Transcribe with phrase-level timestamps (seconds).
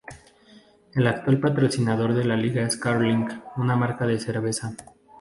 [0.95, 4.75] El actual patrocinador de la liga es Carling, una marca de cerveza.